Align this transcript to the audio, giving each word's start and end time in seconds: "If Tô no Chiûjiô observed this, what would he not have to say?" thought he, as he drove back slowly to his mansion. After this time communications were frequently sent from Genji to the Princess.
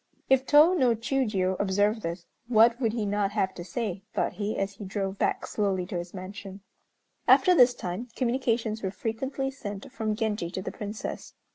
"If 0.31 0.47
Tô 0.47 0.75
no 0.75 0.95
Chiûjiô 0.95 1.57
observed 1.59 2.01
this, 2.01 2.25
what 2.47 2.81
would 2.81 2.91
he 2.93 3.05
not 3.05 3.33
have 3.33 3.53
to 3.53 3.63
say?" 3.63 4.01
thought 4.15 4.33
he, 4.33 4.57
as 4.57 4.71
he 4.73 4.83
drove 4.83 5.19
back 5.19 5.45
slowly 5.45 5.85
to 5.85 5.97
his 5.99 6.11
mansion. 6.11 6.61
After 7.27 7.53
this 7.53 7.75
time 7.75 8.07
communications 8.15 8.81
were 8.81 8.89
frequently 8.89 9.51
sent 9.51 9.91
from 9.91 10.15
Genji 10.15 10.49
to 10.49 10.61
the 10.63 10.71
Princess. 10.71 11.35